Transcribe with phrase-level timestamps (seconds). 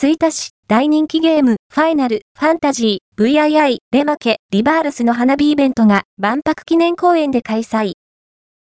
[0.00, 7.94] 吹田市、大人気ゲーム、ファイナル、ファンタジー、VII、レマケ、リバールスの花火イベントが万博記念公園で開催。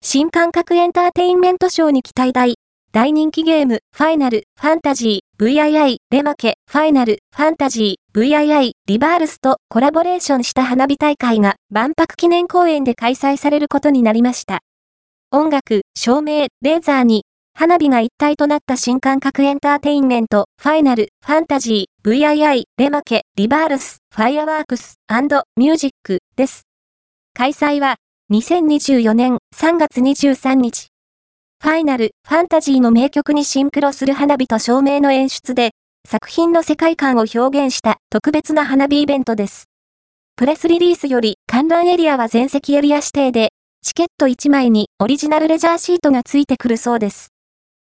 [0.00, 2.54] 新感覚エンターテインメントショーに期待大。
[2.92, 14.60] 大人気ゲーム、ファイナル、ファンタジー、VII、レマケ、ファイナル、ファンタジー、VII、リバールスとコラボレーションした花火大会が万博記念公園で開催されることになりました。
[15.32, 17.24] 音楽、照明、レーザーに、
[17.56, 24.96] 花火が一体となった新感覚エンターテインメント、ファイナル、ファンタジー、VII、レマケ、リバールス、ファイアワークス、
[25.56, 26.64] ミュージックです。
[27.32, 27.96] 開催は、
[28.32, 30.88] 2024年3月23日。
[31.62, 35.70] ファイナル、ファンタジーの名曲にシンクロする花火と照明の演出で、
[36.06, 39.70] 作品の世界観を表現した特別な花火イベントです。
[40.36, 43.52] プレスリリースより観覧エリアは全席エリア指定で、
[43.82, 47.33] チケット1枚にオリジナルレジャーシートがついてくるそうです。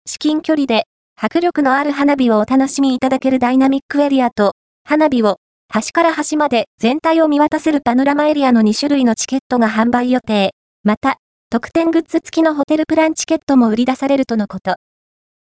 [0.10, 5.38] 至近距離で迫力のある花火をお楽しみいただけるダイナミックエリアと、花火を
[5.72, 10.56] 端から端まで全体を見渡せるパノラマエリアの2種類のチケットが販売予定。
[10.84, 11.18] また、
[11.52, 14.78] 特典グッズ付きのホテルプランチケットも売り出されるとのこと。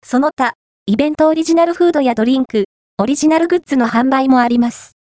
[0.02, 0.54] その他、
[0.86, 2.64] イベントオリジナルフードやドリンク、
[3.00, 4.94] オリジナルグッズの販売もあります。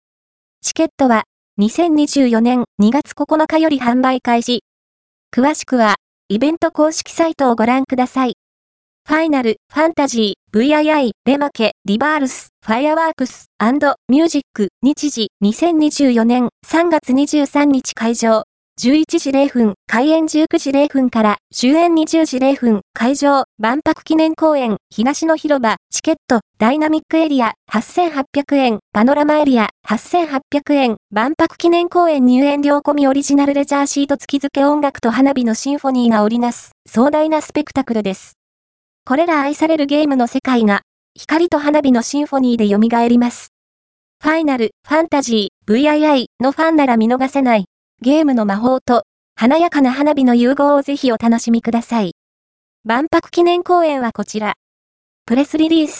[0.62, 1.24] チケットは、
[1.60, 4.64] 2024年2月9日より販売開始。
[5.30, 5.96] 詳しくは、
[6.30, 8.39] イベント公式サイトをご覧ください。
[9.10, 13.46] ファイナル、ファンタジー、VII、レマケ、リバールス、ファイアワークス、
[14.08, 18.44] ミュージック、日時、2024年3月23日会場。
[18.80, 38.39] 11時0分、開演19時0分から終演20時0分、会場、万博記念公園、東の広場、チケット、ダイナミックエリア、8800円、パノラマエリア、8800円、万博記念公園入園料込みオリジナルレジャーシート付き付け音楽と花火のシンフォニーが織りなす、壮大なスペクタクルです。
[39.10, 40.82] これら愛されるゲームの世界が、
[41.18, 43.48] 光と花火のシンフォニーで蘇ります。
[44.22, 47.64] ファイナル、ファンタジー、VII のファンなら見逃せない。
[48.00, 49.02] ゲームの魔法と、
[49.34, 52.12] 華やかな花火の融合をぜひお楽しみください。
[52.84, 54.54] 万博記念公演はこちら。
[55.26, 55.98] プレスリリース。